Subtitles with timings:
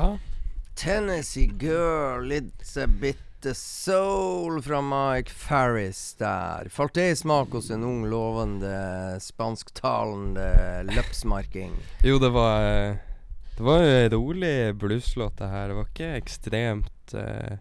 [0.00, 0.18] Ja.
[0.74, 3.18] Tennessee Girl, It's a Bit
[3.56, 6.68] Soul fra Mike Farris der.
[6.72, 10.46] Falt det i smak hos en ung, lovende spansktalende
[10.88, 11.74] løpsmarking?
[12.04, 12.96] Jo, det var eh,
[13.56, 15.68] Det var rolig blueslåt, det her.
[15.68, 17.58] Det var ikke ekstremt eh,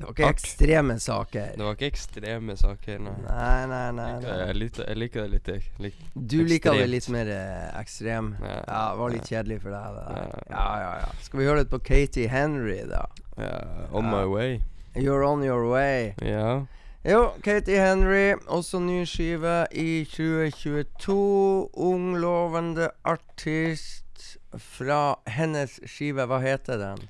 [0.00, 0.38] Det var ikke Hardt.
[0.40, 1.48] ekstreme saker.
[1.60, 3.12] Det var ikke ekstreme saker, nei.
[3.26, 4.06] Nei, nei, nei.
[4.14, 4.38] Jeg, nei.
[4.46, 5.50] jeg, liker, jeg liker det litt,
[5.84, 6.00] litt
[6.32, 8.30] Du liker det litt mer eh, ekstrem?
[8.40, 10.06] Ja, Ja, det var litt kjedelig for deg, det.
[10.16, 10.42] Ja.
[10.56, 11.10] Ja, ja, ja.
[11.26, 13.04] Skal vi høre litt på Katie Henry, da?
[13.36, 13.52] ja,
[13.92, 14.10] On Ja.
[14.16, 14.60] my way.
[14.96, 16.14] You're on your way.
[16.24, 16.64] Ja.
[17.04, 21.70] Jo, Katie Henry, også ny skive i 2022.
[21.76, 26.26] Ung, lovende artist fra hennes skive.
[26.28, 27.04] Hva heter den?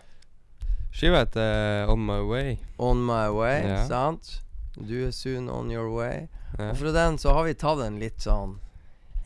[0.93, 2.59] Skiva heter On my way.
[2.79, 3.87] On My Way, Ja.
[3.87, 4.41] sant?
[4.77, 6.29] Du er soon on your way.
[6.59, 6.71] Ja.
[6.71, 8.59] Og fra den så har vi tatt en litt sånn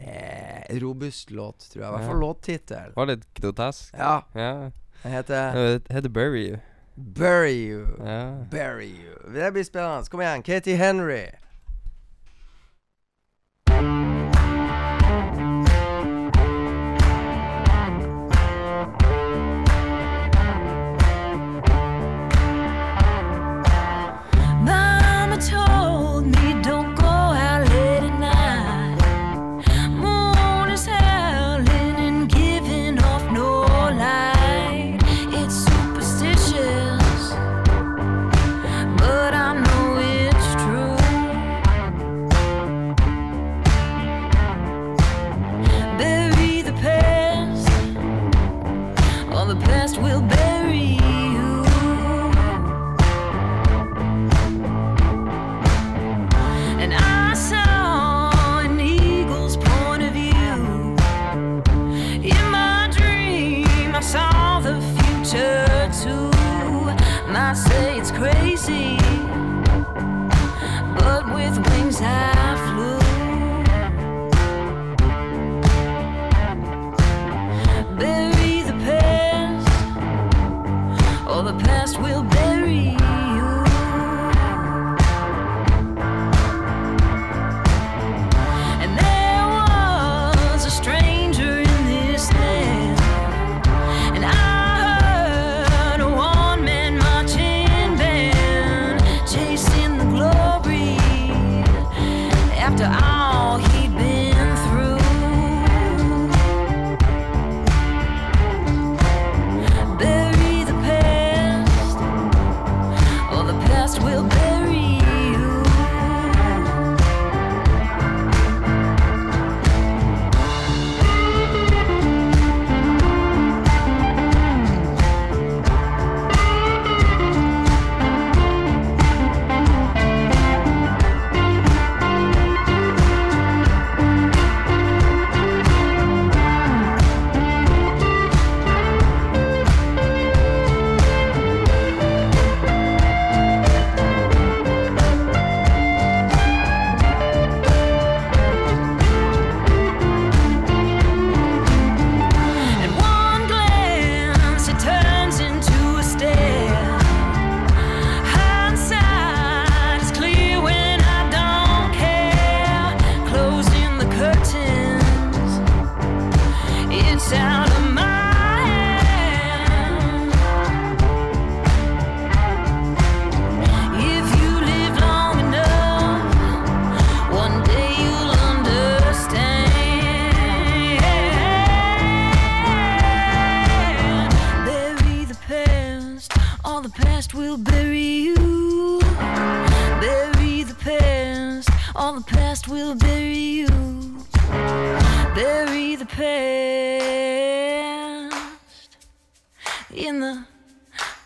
[0.00, 1.88] eh, robust låt, tror jeg.
[1.88, 2.06] I hvert Ja.
[2.08, 2.92] fall låttittel.
[2.96, 3.94] Var litt grotesk.
[3.96, 4.70] Ja, Ja.
[5.02, 6.58] den heter Det heter Bury You.
[6.96, 7.86] Bury You.
[8.04, 8.34] Ja.
[8.50, 9.32] Bury You.
[9.32, 10.08] Det blir spennende.
[10.10, 11.30] Kom igjen, Katie Henry.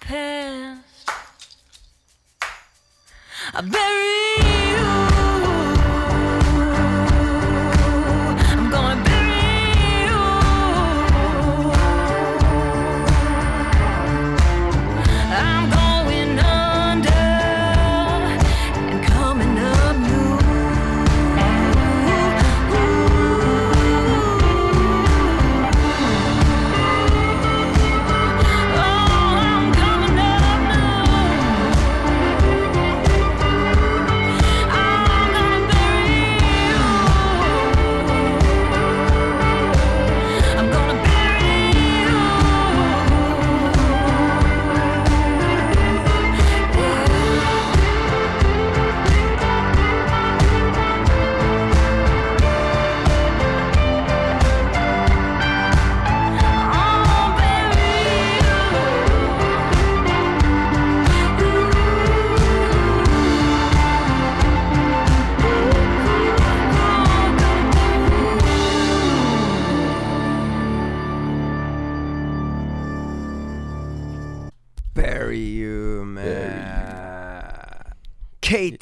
[0.09, 0.81] Past.
[3.53, 5.18] I bury you.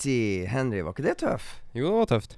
[0.06, 0.82] Katie Henry.
[0.86, 1.46] Var ikke det tøff?
[1.74, 2.36] Jo, det var tøft.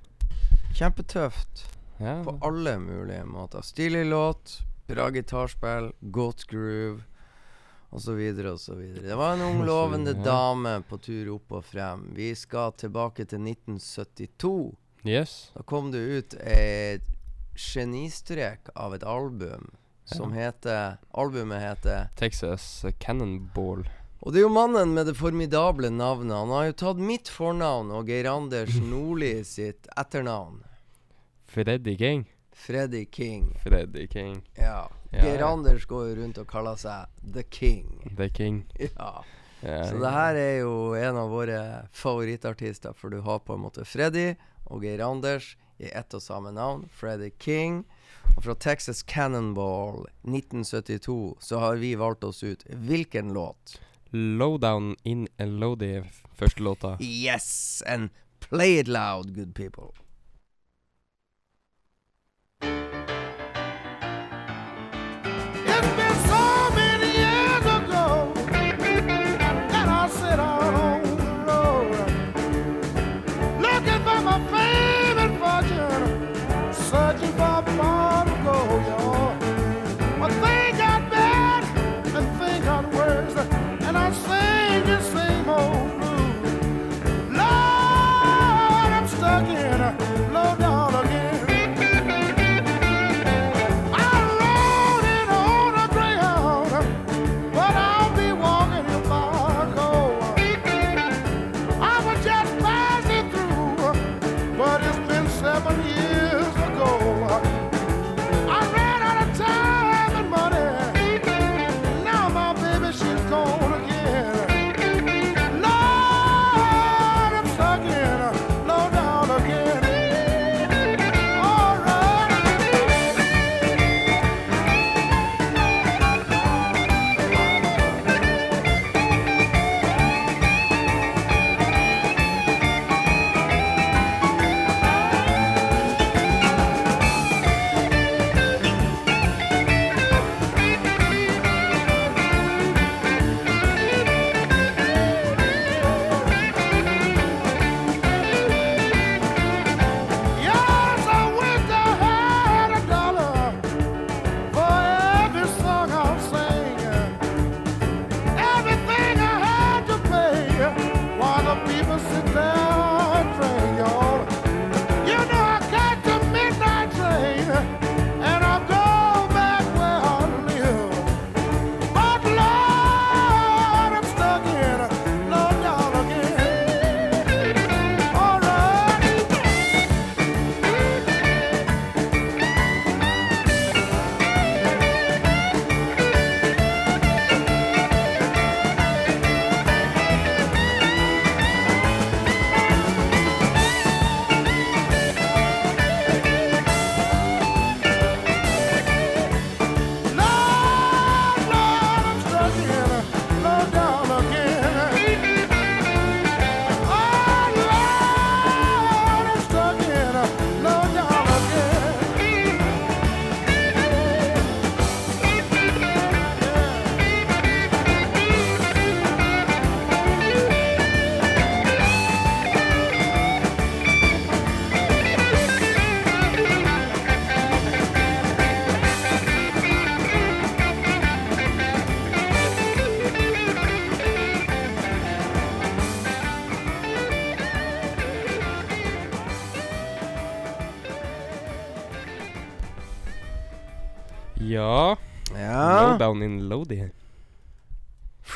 [0.78, 1.66] Kjempetøft
[2.00, 2.22] Ja.
[2.24, 3.60] på alle mulige måter.
[3.62, 7.02] Stilig låt, bra gitarspill, godt groove
[7.92, 8.22] osv.
[8.54, 8.80] osv.
[9.02, 12.06] Det var en ung, lovende dame på tur opp og frem.
[12.16, 14.72] Vi skal tilbake til 1972.
[15.04, 15.50] Yes.
[15.54, 17.04] Da kom det ut et
[17.58, 19.68] genistrek av et album
[20.08, 23.84] som heter Albumet heter Texas Cannonball.
[24.20, 26.34] Og det er jo mannen med det formidable navnet.
[26.34, 30.64] Han har jo tatt mitt fornavn og Geir Anders Nordli sitt etternavn.
[31.48, 32.26] Freddy King.
[32.52, 33.52] Freddy King.
[33.62, 34.42] Freddy King.
[34.58, 34.88] Ja.
[35.10, 35.42] Ja, Geir.
[35.46, 38.02] Anders går jo rundt og kaller seg The King.
[38.16, 38.64] The King.
[38.98, 39.22] Ja.
[39.60, 39.82] Ja.
[39.88, 41.60] Så det her er jo en av våre
[41.90, 44.36] favorittartister, for du har på en måte Freddy
[44.70, 46.84] og Geir Anders i ett og samme navn.
[46.94, 47.80] Freddy King.
[48.36, 53.80] Og fra Texas Cannonball 1972 så har vi valgt oss ut hvilken låt?
[54.10, 56.02] Lowdown in Elodie,
[56.34, 56.96] første låta.
[57.00, 57.82] Yes!
[57.86, 58.10] And
[58.40, 59.92] play it loud, good people.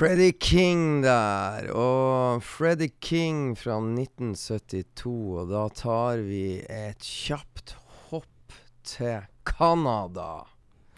[0.02, 1.68] Freddie King der.
[1.78, 5.12] Og Freddie King fra 1972.
[5.38, 7.76] Og da tar vi et kjapt
[8.08, 10.40] hopp til Canada.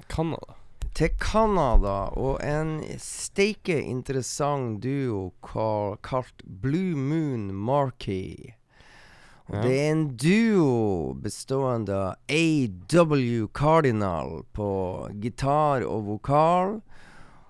[0.09, 0.57] Canada.
[0.97, 8.55] Til Canada og en steike interessant duo kal- kalt Blue Moon Marquee.
[9.51, 9.63] Og Ja.
[9.69, 14.73] Det er en duo bestående av AW Cardinal på
[15.21, 16.81] gitar og vokal.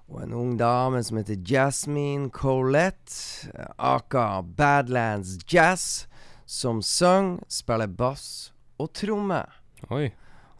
[0.08, 6.06] Og en ung dame som heter Jasmine Colette, aka Badlands Jazz,
[6.44, 9.48] som synger, spiller bass og trommer.
[9.88, 10.10] Oi.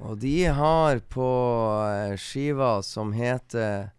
[0.04, 1.28] Og de har på
[1.86, 3.90] eh, skiva som heter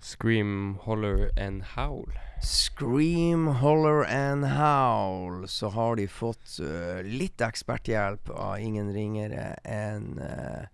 [0.00, 2.12] Scream, Holler and Howl.
[2.42, 10.16] Scream, Holler and Howl, så har de fått uh, litt eksperthjelp av ingen ringere enn
[10.24, 10.64] eh,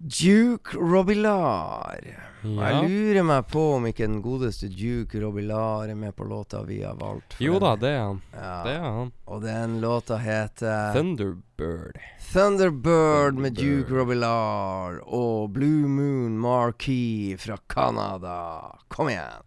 [0.00, 2.04] Duke Robillard.
[2.42, 2.70] Og Ja.
[2.80, 6.78] Jeg lurer meg på om ikke den godeste Duke Robilar er med på låta vi
[6.80, 7.36] har valgt.
[7.38, 8.22] Jo da, det er han.
[8.32, 8.62] Ja.
[8.64, 9.12] Det er han.
[9.26, 12.00] Og den låta heter Thunderbird.
[12.32, 18.72] Thunderbird med Duke Robilar og Blue Moon Marquee fra Canada.
[18.88, 19.44] Kom igjen.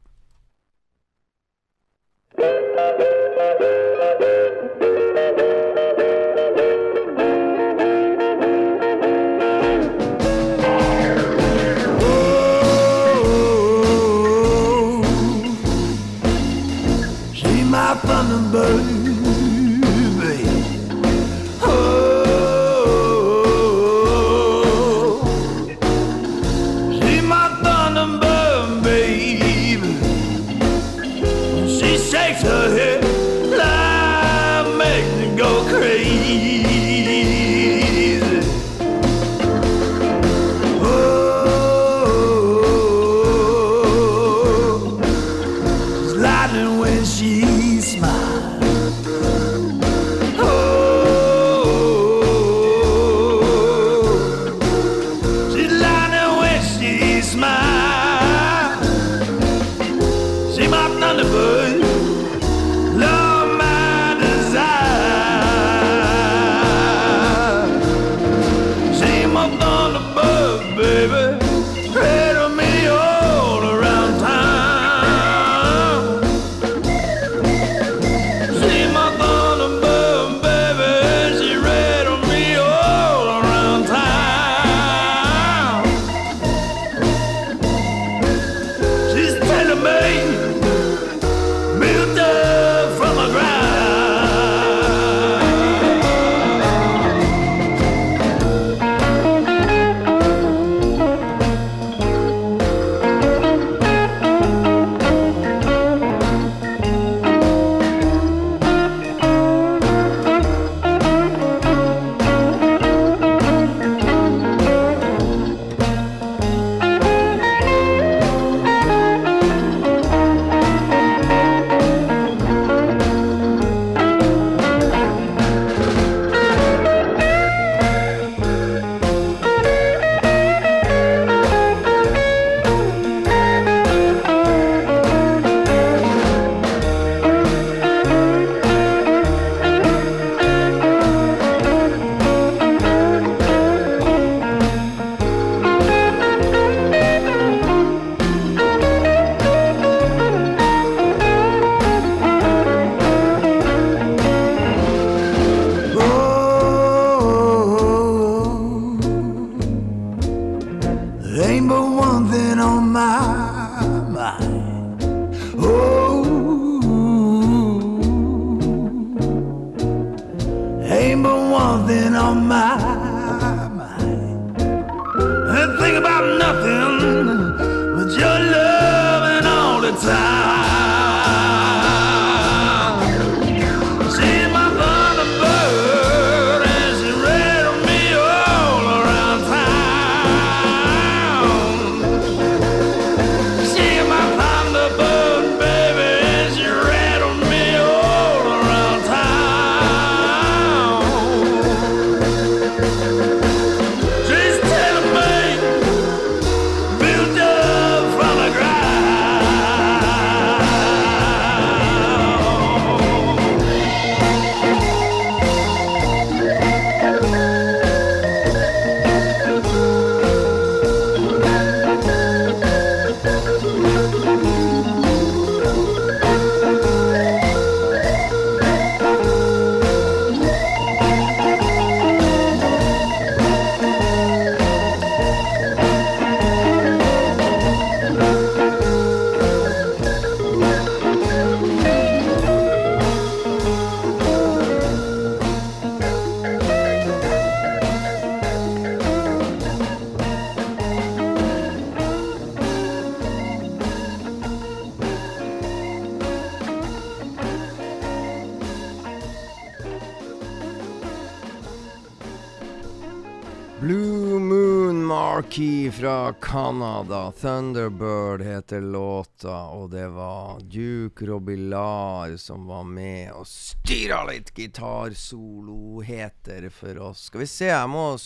[267.03, 267.31] Canada.
[267.31, 276.69] Thunderbird heter låta, og det var Duke Robillard som var med og styra litt gitarsoloheter
[276.69, 277.23] for oss.
[277.27, 278.17] Skal vi se, jeg må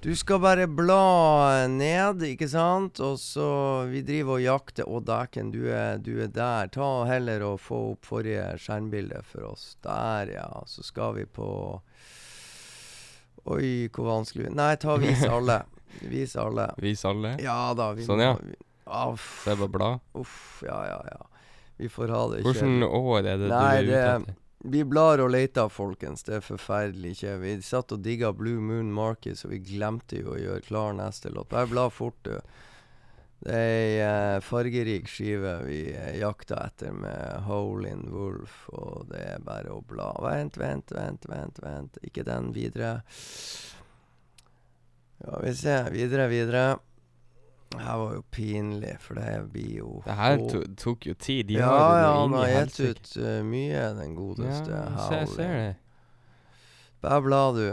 [0.00, 3.00] Du skal bare bla ned, ikke sant?
[3.00, 5.66] Og så Vi driver og jakter Å, dæken, du,
[5.98, 6.68] du er der.
[6.68, 9.76] Ta heller og få opp forrige skjermbilde for oss.
[9.82, 10.62] Der, ja.
[10.66, 11.80] Så skal vi på
[13.44, 15.62] Oi, hvor vanskelig Nei, ta vis alle.
[16.02, 16.68] Vis alle.
[16.78, 17.36] Vis alle.
[17.42, 17.92] Ja da.
[17.96, 18.34] Sånn, ja.
[18.34, 18.54] må-
[18.90, 20.00] Ah, uff, Det er bare bla.
[20.16, 21.26] uff, ja, ja, ja.
[21.76, 22.88] Vi får ha det Hvilket kjedelig.
[22.90, 24.34] år er det Nei, du er ute det- etter?
[24.64, 26.22] Vi blar og leter, folkens.
[26.24, 27.40] Det er forferdelig kjedelig.
[27.56, 31.30] Vi satt og digga Blue Moon Market, så vi glemte jo å gjøre klar neste
[31.30, 31.48] låt.
[31.50, 32.40] Bare bla fort, du.
[33.44, 39.06] Det er ei eh, fargerik skive vi eh, jakta etter med Hole in Wolf, og
[39.12, 40.10] det er bare å bla.
[40.20, 41.60] Vent, vent, vent, vent.
[41.62, 43.02] vent Ikke den videre.
[45.24, 45.90] Ja, vi ser.
[45.90, 46.78] Videre, videre.
[47.68, 51.50] Det her var jo pinlig, for det blir jo Det her to, tok jo tid.
[51.50, 55.52] De ja, ja, han har gitt ut uh, mye, den godeste Ja, se, jeg ser
[55.58, 55.74] det.
[57.04, 57.66] Bare bla, du.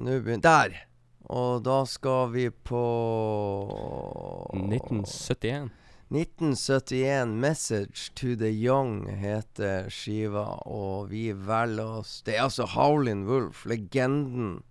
[0.00, 0.78] Nå begynner Der!
[1.30, 2.84] Og da skal vi på
[4.54, 5.68] 1971.
[6.10, 13.28] 1971 Message to the Young heter skiva, og vi velger oss Det er altså Howlin'
[13.28, 14.62] Wolf, legenden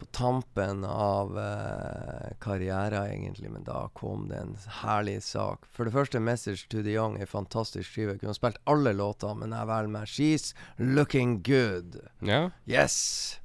[0.00, 5.66] på tampen av eh, karrieren, egentlig, men da kom det en herlig sak.
[5.72, 8.18] For det første, 'Message to the Young' er fantastisk skive.
[8.18, 12.00] Kunne spilt alle låter, men jeg velger meg 'She's Looking Good'.
[12.20, 12.50] Ja.
[12.66, 13.39] Yes!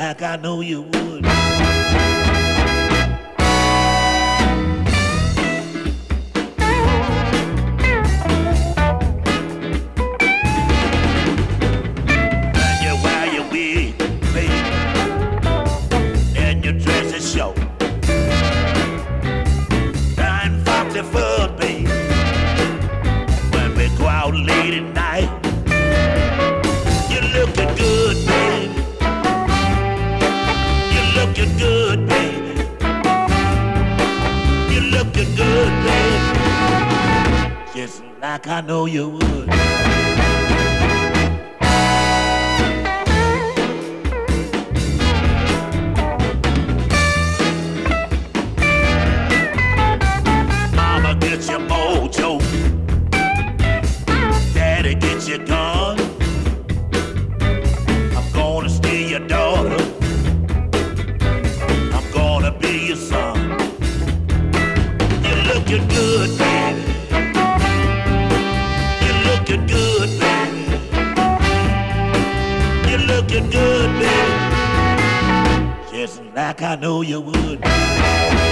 [0.00, 1.79] Like I know you would.
[37.80, 39.79] Just like I know you would.
[76.50, 78.49] Like I know you would.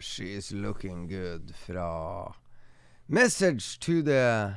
[0.00, 2.32] She's looking good fra
[3.08, 4.56] Message to the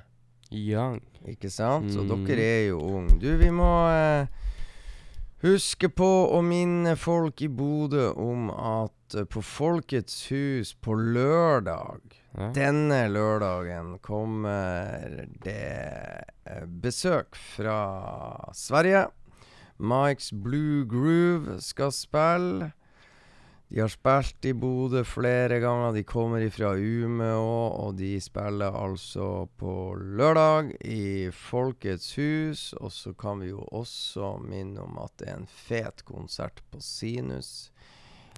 [0.51, 1.01] Young.
[1.27, 1.95] Ikke sant?
[1.97, 2.25] Og Mm.
[2.25, 3.19] dere er jo unge.
[3.19, 4.27] Du, vi må eh,
[5.43, 11.99] huske på å minne folk i Bodø om at eh, på Folkets hus på lørdag
[12.37, 12.51] Ja.
[12.53, 19.07] denne lørdagen kommer det eh, besøk fra Sverige.
[19.79, 22.71] Mikes Blue Groove skal spille.
[23.67, 25.91] De har spilt i Bodø flere ganger.
[25.97, 32.71] De kommer ifra Umeå, og de spiller altså på lørdag i Folkets hus.
[32.79, 36.79] Og så kan vi jo også minne om at det er en fet konsert på
[36.79, 37.73] Sinus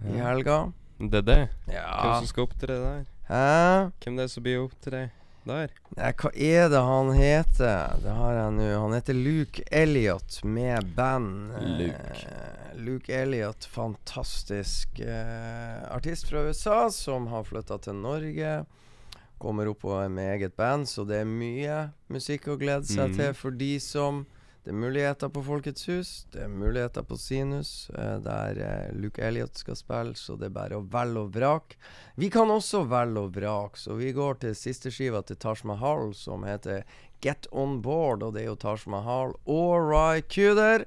[0.02, 0.72] i helga.
[0.98, 1.42] Det er det.
[1.70, 1.86] Ja.
[2.02, 3.08] Hvem som skal opptre der?
[3.30, 3.94] Hæ?
[4.02, 5.06] Hvem det er som blir opptre
[5.50, 5.74] der?
[5.98, 8.00] Nei, hva er det han heter?
[8.04, 8.68] Det har jeg nå.
[8.86, 11.54] Han heter Luke Elliot med band.
[11.58, 12.32] Eh, Luke.
[12.80, 18.54] Luke Elliot, fantastisk eh, artist fra USA som har flytta til Norge.
[19.40, 21.78] Kommer opp med eget band, så det er mye
[22.12, 23.20] musikk å glede seg mm.
[23.20, 24.26] til for de som
[24.70, 29.24] Det er muligheter på Folkets hus, det er muligheter på Sinus, eh, der eh, Luke
[29.26, 31.80] Elliot skal spille, så det er bare å velge og vrake.
[32.22, 36.14] Vi kan også velge og vrake, så vi går til siste skiva til Taj Mahal,
[36.14, 36.86] som heter
[37.26, 40.86] Get On Board, og det er jo Taj Mahal og Ry Kuder.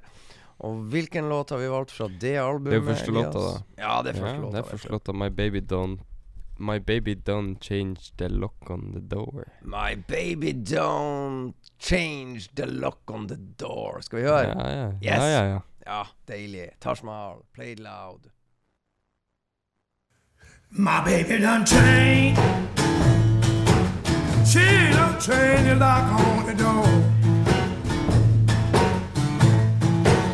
[0.62, 2.76] Og hvilken låt har vi valgt fra det albumet?
[2.76, 3.82] Det er første låta, da.
[3.82, 4.54] Ja, det er første ja, låta.
[4.54, 5.18] Det er første låta.
[5.24, 5.98] My baby done
[6.62, 9.52] My baby done changed the lock on the door.
[9.62, 14.00] My baby don't change the lock on the door.
[14.00, 14.38] Skal vi høre?
[14.38, 14.86] Ja, ja.
[15.02, 15.16] Yes.
[15.16, 15.60] ja, ja, ja.
[15.86, 16.68] Ja, deilig.
[16.80, 18.30] Taj Mahal, play it loud.
[20.70, 22.40] My baby done changed.
[24.46, 26.86] She done changed the lock on the door.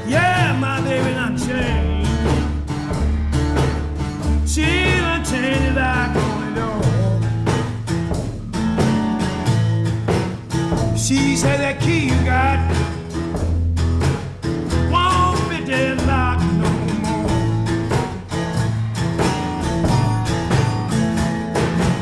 [0.08, 2.08] Yeah, my baby done changed.
[4.46, 4.66] She
[5.00, 6.07] done changed the lock
[11.08, 12.58] She said that key you got
[14.92, 16.68] won't be deadlocked no
[17.00, 17.30] more.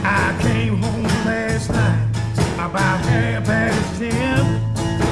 [0.03, 2.09] I came home last night
[2.55, 4.43] about half past ten.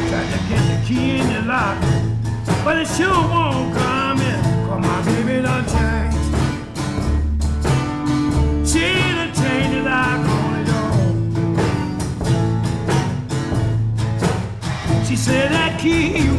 [0.09, 1.79] Tried to get the key in the lock,
[2.65, 3.74] but it sure won't
[15.15, 16.35] She said, that key you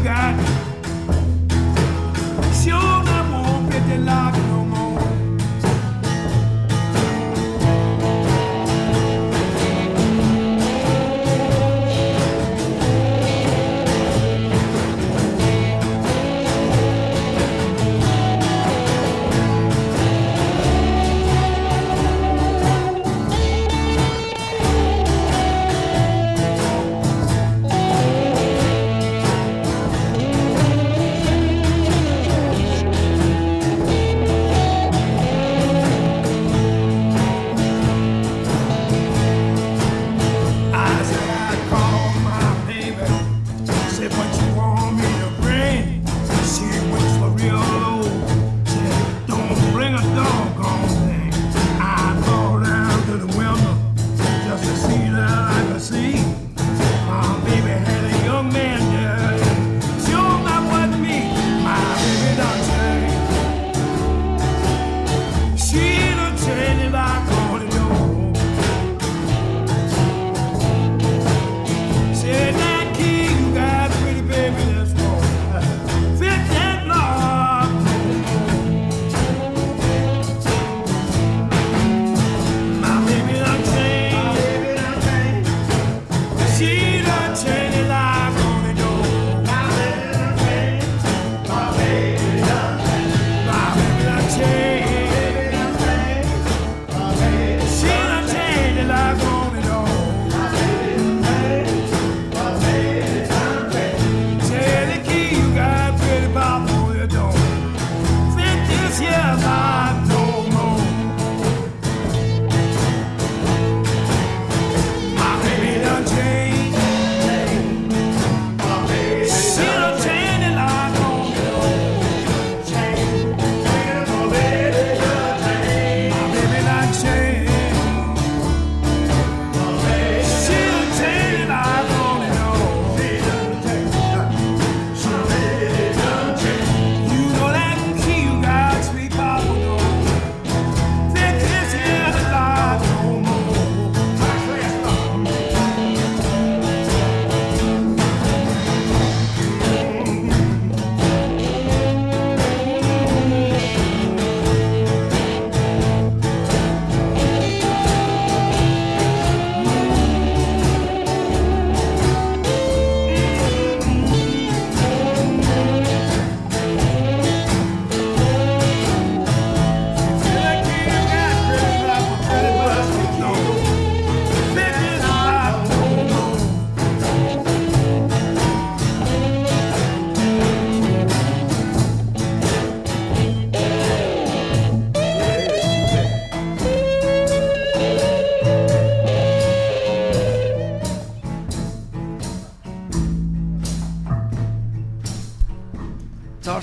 [2.51, 4.44] si un amor que te la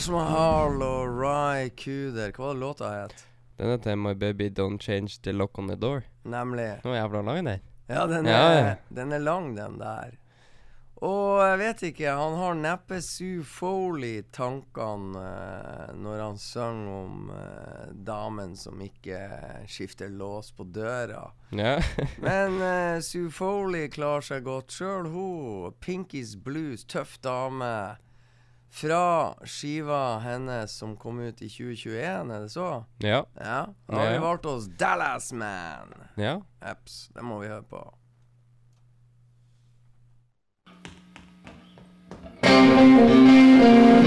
[0.03, 2.33] Taj Mahal og Rai Kuder.
[2.35, 3.21] Hva var det låta het?
[3.57, 6.03] Den heter My Baby Don't Change The Lock On The Door.
[6.23, 6.81] Nemlig.
[6.83, 7.61] Den er jævla lang den.
[7.87, 8.75] Ja, den er, ja.
[8.89, 10.19] den er lang, den der.
[10.97, 16.93] Og jeg vet ikke, han har neppe Sue Foley i tankene uh, når han synger
[16.99, 19.23] om uh, damen som ikke
[19.71, 21.29] skifter lås på døra.
[21.55, 21.79] Ja.
[22.27, 25.77] Men uh, Sue Foley klarer seg godt sjøl, hun.
[25.79, 28.01] Pinkies Blues, tøff dame.
[28.73, 32.85] Fra skiva hennes som kom ut i 2021, er det så?
[33.05, 33.25] ja.
[33.37, 33.67] Ja.
[33.87, 35.93] Da har vi valgt oss Dallas Man.
[36.17, 36.39] Ja.
[36.65, 37.83] Eps, det må vi høre på.
[42.43, 44.02] My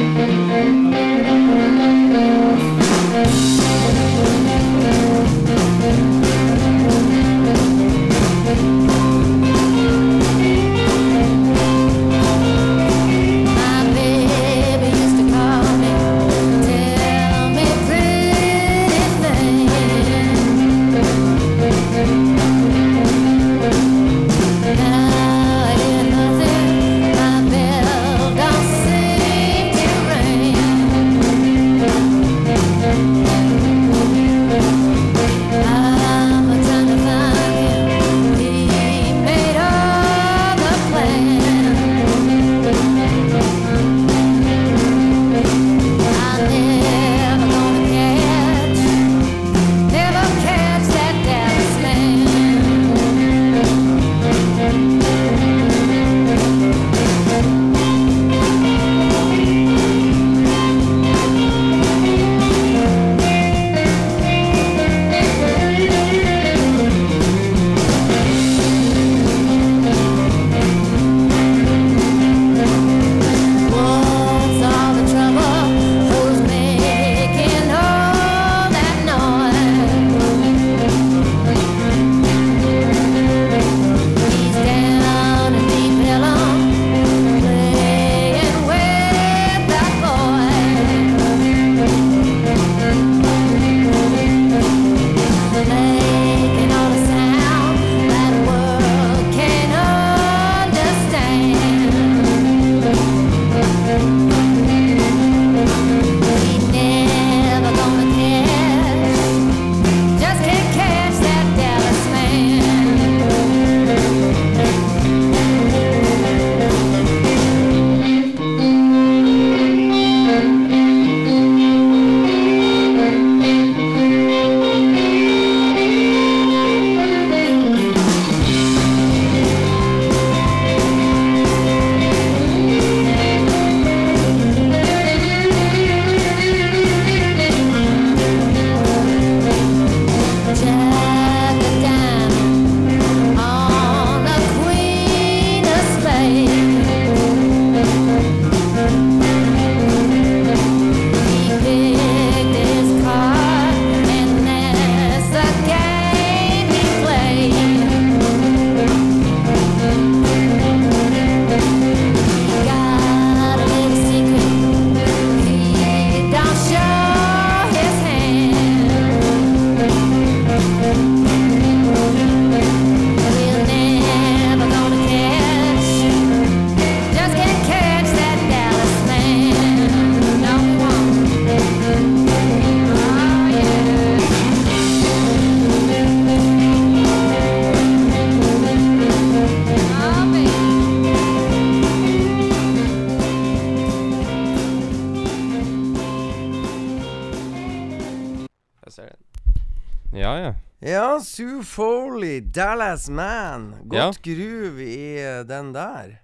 [201.76, 203.72] Foley, Dallas Man.
[203.84, 204.12] Godt Ja.
[204.34, 206.20] groove i eh, den der.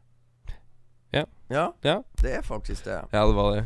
[1.11, 1.25] Ja.
[1.49, 3.01] Ja, Ja, det er faktisk det.
[3.11, 3.65] ja det var det.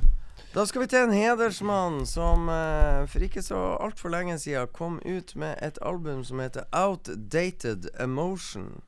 [0.55, 4.99] Da skal vi til en hedersmann som eh, for ikke så altfor lenge siden kom
[5.05, 8.81] ut med et album som heter Outdated Emotion.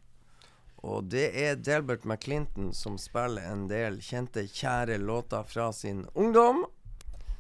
[0.78, 6.66] Og det er Delbert McClinton som spiller en del kjente, kjære låter fra sin ungdom.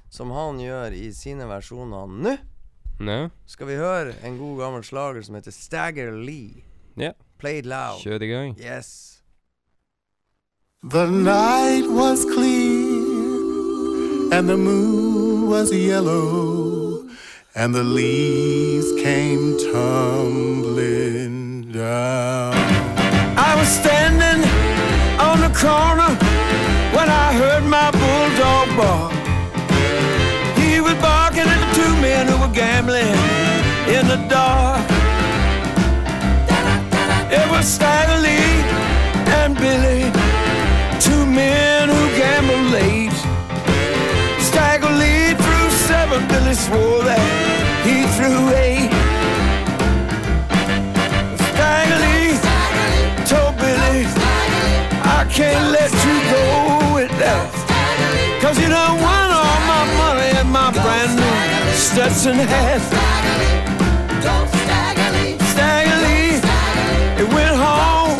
[0.09, 2.37] Som han gjør i sine versjoner nå.
[2.99, 6.63] Nå, Skal vi høre en god gammel slager som heter Stagger Lee.
[6.97, 7.11] ja.
[7.39, 8.01] Play it loud.
[8.01, 8.55] Kjør i gang.
[8.59, 9.19] Yes.
[10.89, 17.07] The night was clear, and the moon was yellow,
[17.55, 19.53] and the leaves came
[20.57, 22.53] tumbling down.
[23.37, 24.43] I was standing
[25.19, 26.11] on the corner
[26.97, 29.16] when I heard my bulldog bark.
[34.29, 34.85] Dark.
[37.31, 38.61] It was Stagger Lee
[39.39, 40.03] and Billy,
[40.99, 43.17] two men who gambled late.
[44.39, 47.23] Stagger Lee threw seven, Billy swore that
[47.85, 48.91] he threw eight.
[51.49, 51.97] Stagger
[53.29, 54.05] told Billy,
[55.17, 57.57] I can't let you go with that.
[58.41, 63.76] Cause you done won all my money and my brand new Stetson hat.
[67.17, 68.17] He went home,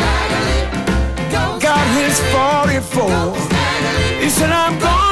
[1.60, 3.36] got his 44.
[4.22, 5.07] He said, I'm going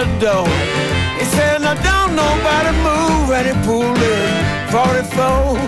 [0.00, 0.48] the door.
[1.18, 4.32] He said, now don't nobody move and he pulled in
[4.72, 5.60] 44.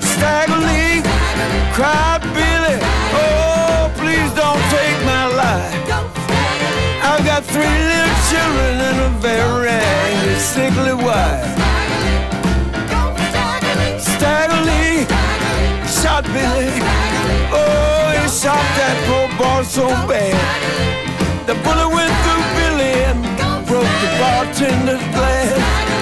[0.00, 1.02] Stagger Lee
[1.76, 2.78] cried Billy,
[3.20, 5.76] oh please don't take my life.
[7.04, 9.76] I've got three little children and a very
[10.40, 11.52] sickly wife.
[14.00, 15.04] Stagger Lee
[16.00, 16.72] shot Billy.
[17.52, 20.64] Oh, he shot that poor boy so bad.
[21.46, 23.20] The bullet went through Billy and
[23.66, 25.93] broke the bartender's glass.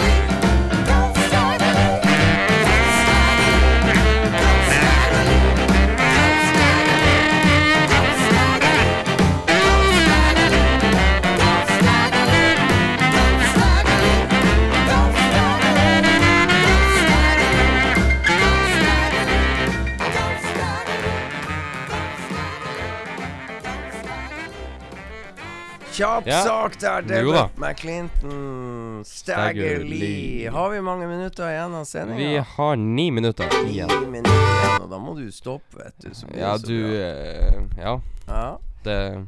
[25.92, 26.40] Kjapp Ja.
[26.42, 27.50] sak der, David.
[27.56, 29.02] McClinton.
[29.04, 30.48] Stagger Lee.
[30.50, 32.18] Har vi mange minutter igjen av sendinga?
[32.18, 34.10] Vi har ni minutter Ni igjen.
[34.10, 36.14] minutter igjen, og da må du stoppe, vet du.
[36.14, 39.26] som Ja, du eh, Ja, Ja, det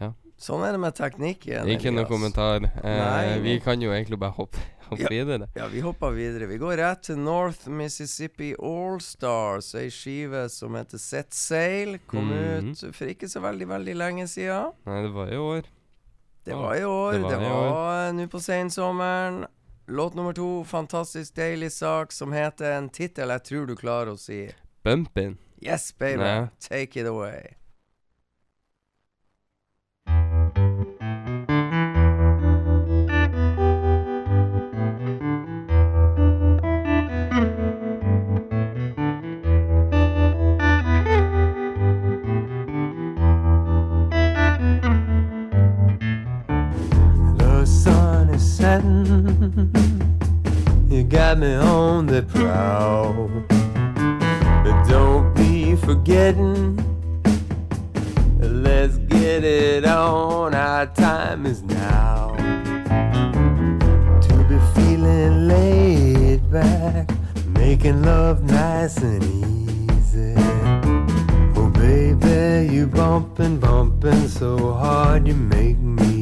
[0.00, 0.12] ja.
[0.38, 1.66] sånn er det med teknikken.
[1.68, 2.60] Ikke noe kommentar.
[2.84, 4.58] Eh, vi kan jo egentlig bare hoppe,
[4.92, 5.12] hoppe Ja.
[5.12, 5.48] videre.
[5.56, 6.46] Ja, vi hopper videre.
[6.50, 11.98] Vi går rett til North Mississippi Allstars, ei skive som heter Set Sail.
[12.06, 12.72] Kom mm.
[12.72, 14.72] ut for ikke så veldig, veldig lenge siden.
[14.86, 15.70] Nei, det var i år.
[16.44, 17.12] Det var i år.
[17.12, 19.44] det var, nå på sensommeren.
[19.86, 24.18] Låt nummer to, fantastisk deilig sak, som heter en tittel jeg tror du klarer å
[24.18, 24.46] si.
[24.86, 25.36] Bumpin.
[25.62, 26.22] Yes, baby.
[26.22, 26.48] Nei.
[26.58, 27.54] Take it away.
[48.72, 48.78] You
[51.02, 53.28] got me on the prowl.
[54.64, 56.78] But don't be forgetting.
[58.38, 60.54] Let's get it on.
[60.54, 62.34] Our time is now.
[64.22, 67.10] To be feeling laid back,
[67.48, 70.32] making love nice and easy.
[71.56, 76.21] Oh, baby, you bumping, bumping so hard you make me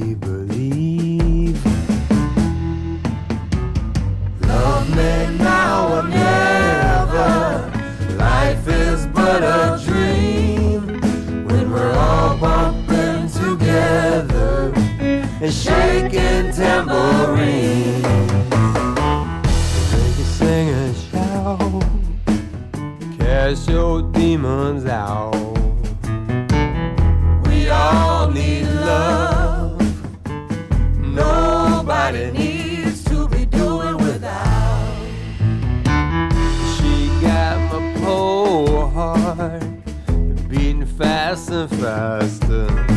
[5.01, 7.70] Love now or never.
[8.16, 11.01] Life is but a dream
[11.46, 14.72] when we're all bumping together
[15.42, 18.03] and shaking tambourine.
[19.92, 21.84] Make a sing and shout,
[23.18, 25.34] cast your demons out.
[27.46, 29.29] We all need love.
[41.68, 42.89] Faster.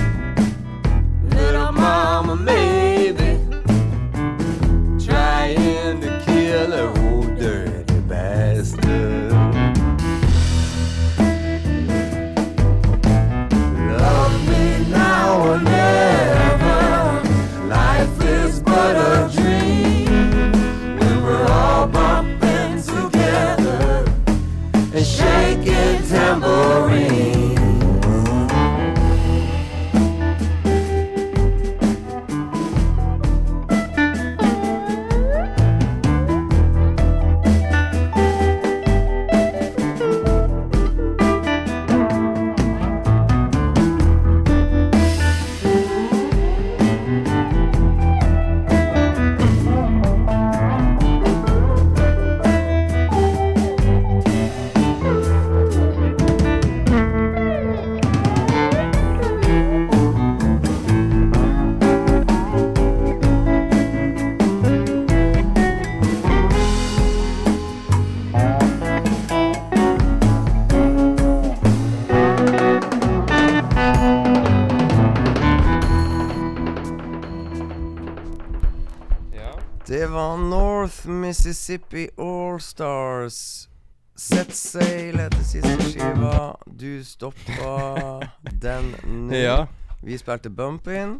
[81.34, 83.70] Mississippi Allstars.
[84.16, 86.58] Sett sail etter siste skiva.
[86.66, 88.20] Du stoppa
[88.62, 89.34] den nå.
[89.34, 89.56] Ja.
[90.04, 91.16] Vi spilte Bump In.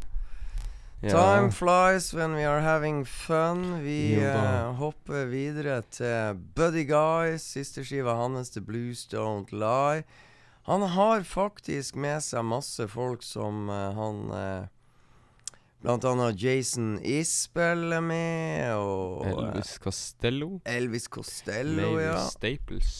[1.02, 1.10] ja.
[1.10, 3.82] Time flies when we are having fun.
[3.82, 7.40] Vi uh, hopper videre til Buddy Guy.
[7.42, 10.06] Siste skiva hans, The Blues Don't Lie.
[10.70, 14.70] Han har faktisk med seg masse folk som uh, han eh,
[15.84, 20.48] Blant annet Jason Isbell er med, og eh, Elvis Costello.
[20.64, 22.22] Elvis Costello, Mavis ja.
[22.32, 22.94] Staples.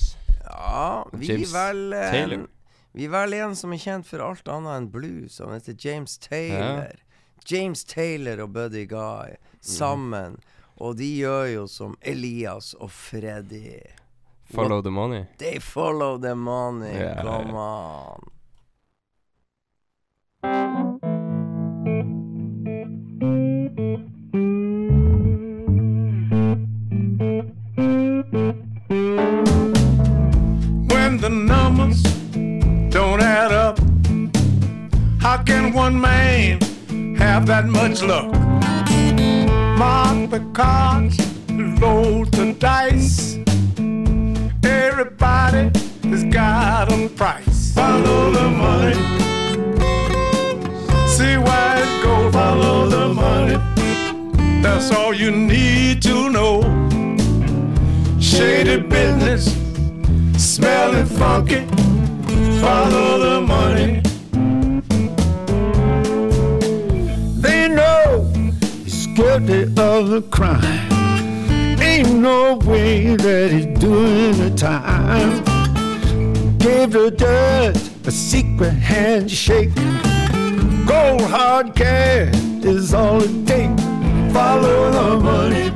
[0.44, 2.44] Ja, vi James vel en, Taylor.
[2.92, 5.40] Vi velger en som er kjent for alt annet enn blues.
[5.40, 7.00] Han heter James Taylor.
[7.48, 10.36] James Taylor og Buddy Guy sammen.
[10.76, 13.80] Og de gjør jo som Elias og Freddy.
[14.52, 15.24] Follow the money.
[15.40, 16.92] They follow the money.
[16.92, 17.24] Yeah.
[17.24, 18.18] Come ja.
[20.44, 20.83] on.
[35.46, 36.60] Can one man
[37.16, 38.32] have that much luck?
[39.78, 41.18] Mark the cards,
[41.82, 43.38] roll the dice.
[44.64, 45.72] Everybody
[46.10, 47.74] has got a price.
[47.74, 48.94] Follow the money.
[51.08, 52.34] See where it goes.
[52.34, 53.58] Follow the money.
[54.62, 56.62] That's all you need to know.
[58.20, 59.46] Shady business
[60.38, 61.66] smelling funky.
[62.62, 64.03] Follow the money.
[69.16, 70.92] Guilty of a crime.
[71.80, 75.44] Ain't no way that he's doing the time.
[76.58, 79.76] Gave the judge a secret handshake.
[80.88, 83.84] Cold hard cash is all it takes.
[84.34, 85.68] Follow the money.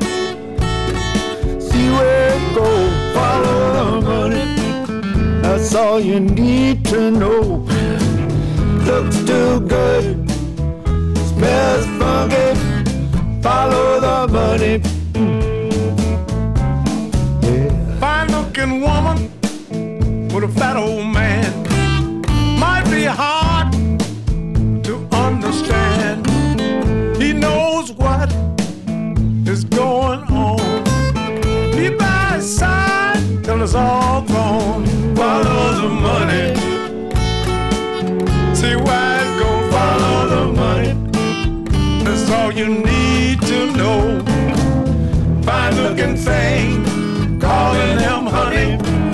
[1.60, 3.16] See where it goes.
[3.16, 5.42] Follow the money.
[5.42, 7.66] That's all you need to know.
[8.86, 10.28] Looks too good
[11.38, 12.67] smells funky.
[13.48, 14.74] Follow the money.
[17.44, 18.00] Yeah.
[18.02, 19.18] Fine looking woman
[20.34, 21.50] with a fat old man
[22.60, 23.72] might be hard
[24.84, 26.28] to understand.
[27.22, 28.30] He knows what
[29.48, 30.84] is going on.
[31.72, 34.86] Be by his side till it's all gone.
[35.16, 36.77] Follow the money.
[42.30, 44.22] All you need to know.
[45.44, 49.07] Fine looking thing, calling him honey.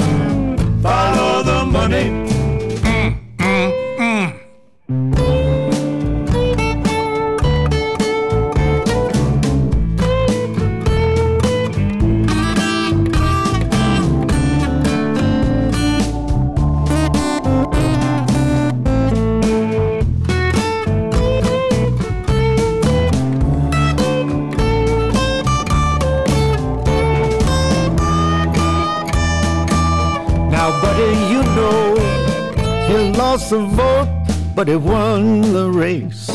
[33.53, 34.09] The vote,
[34.55, 36.25] but he won the race.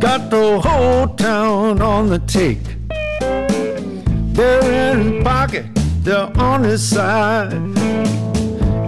[0.00, 2.66] Got the whole town on the take.
[4.34, 5.66] They're in his pocket,
[6.02, 7.52] they're on his side.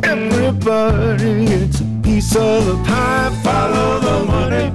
[0.03, 3.31] Everybody gets a piece of the pie.
[3.45, 4.67] Follow the money.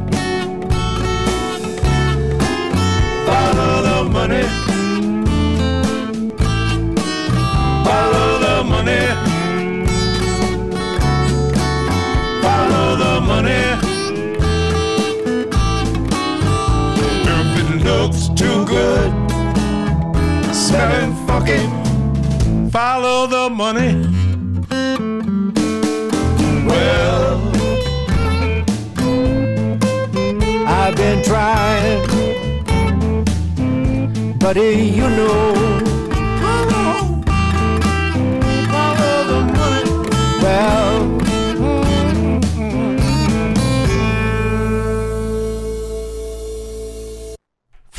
[3.28, 4.46] Follow the money.
[7.84, 8.23] Follow
[18.24, 19.12] it looks too good,
[20.54, 21.68] smelling funky,
[22.70, 23.96] follow the money.
[26.68, 27.42] Well,
[30.68, 32.08] I've been trying,
[34.40, 35.93] buddy, you know.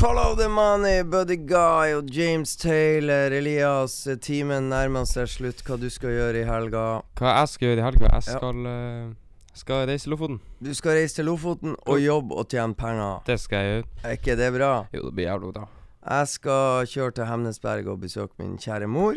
[0.05, 3.33] Follow the money, Buddy Guy og James Taylor.
[3.33, 5.63] Elias, timen nærmer seg slutt.
[5.65, 6.83] Hva du skal gjøre i helga?
[7.17, 8.11] Hva jeg skal gjøre i helga?
[8.11, 8.35] Jeg Ja.
[8.37, 9.15] skal, eh,
[9.55, 10.39] skal reise til Lofoten.
[10.61, 13.23] Du skal reise til Lofoten og jobbe og tjene penger.
[13.25, 13.89] Det skal jeg gjøre.
[14.03, 14.85] Er ikke det bra?
[14.93, 15.67] Jo, det blir jævlig bra.
[16.07, 19.15] Jeg skal kjøre til Hemnesberg og besøke min kjære mor.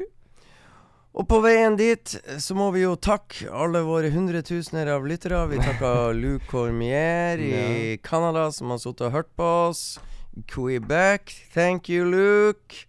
[1.15, 2.05] Og på veien dit
[2.39, 5.49] så må vi jo takke alle våre hundretusener av lyttere.
[5.51, 9.99] Vi takker Luke Cormier i Canada, som har sittet og hørt på oss.
[10.47, 11.33] Quebec.
[11.55, 12.87] Thank you, Luke.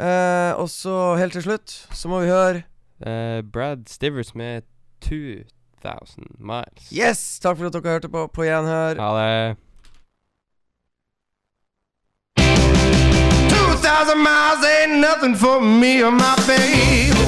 [0.00, 2.62] Eh, og så helt til slutt så må vi høre
[3.06, 4.62] Eh, Brad Stivers med
[5.00, 5.44] 2000
[6.38, 6.88] Miles.
[6.92, 7.38] Yes!
[7.40, 8.26] Takk for at dere hørte på.
[8.32, 8.96] På gjenhør.
[8.96, 9.56] Ha det.
[13.50, 17.25] 2,000 miles ain't nothing for me or my babe.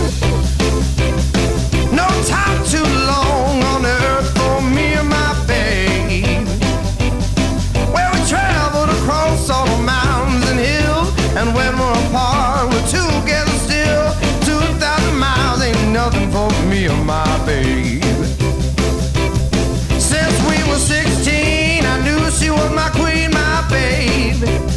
[24.40, 24.67] baby.